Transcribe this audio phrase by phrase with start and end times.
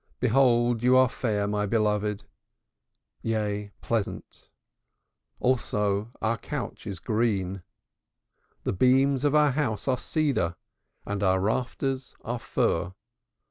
[0.19, 2.23] Behold thou art fair, my beloved,
[3.21, 4.49] yea pleasant;
[5.39, 7.61] also our couch is green.
[8.63, 10.55] The beams of our house are cedar
[11.05, 12.93] and our rafters are fir.